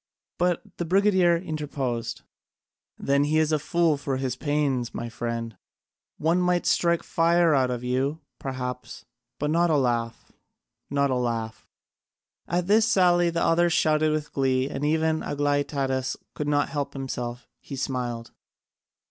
[0.39, 2.23] But the brigadier interposed,
[2.97, 5.55] "Then he is a fool for his pains, my friend:
[6.17, 9.05] one might strike fire out of you, perhaps,
[9.37, 10.31] but not a laugh,
[10.89, 11.67] not a laugh."
[12.47, 16.93] At this sally all the others shouted with glee, and even Aglaïtadas could not help
[16.93, 18.31] himself: he smiled.